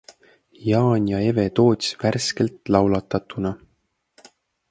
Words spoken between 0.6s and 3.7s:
Jaan ja Eve Toots värskelt laulatatuna!